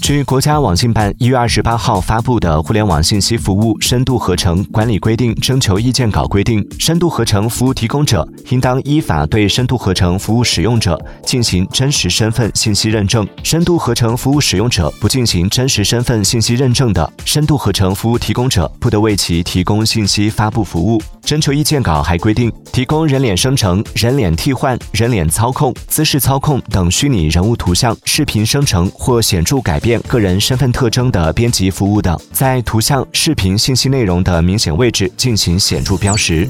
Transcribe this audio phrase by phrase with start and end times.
[0.00, 13.26] 据国家网信办一月二十八号发布的《互联网信息服务深度合成管理规定》征求意见稿规定，深度合成服务提供者应当依法对深度合成服务使用者进行真实身份信息认证。
[13.42, 21.02] 深度合成服务使用者不进行真实身份信息认证的，深度合成服务提供者不得为其提供信息发布服务。
[21.22, 36.48] 征求意见稿还规定，提供人脸生成、人脸替换、人脸操控、姿势操控等虚拟人物图像、视频生成或显著改改变个人身份特征的编辑服务等，在图像、视频信息内容的明显位置进行显著标识。